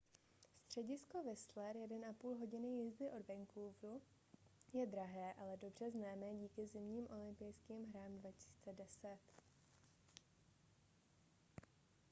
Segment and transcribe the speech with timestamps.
[0.59, 4.01] středisko whistler 1,5 hodiny jízdy od vancouveru
[4.73, 9.17] je drahé ale dobře známé díky zimním olympijským hrám 2010